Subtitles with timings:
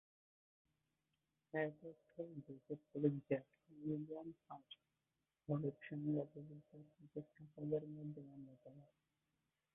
[1.53, 4.81] এক অর্থে Joseph Pulitzer ও উইলিয়াম হার্স্ট
[5.47, 8.77] হলুদ সাংবাদিকতার প্রতিষ্ঠাতাদের মধ্যে অন্যতম।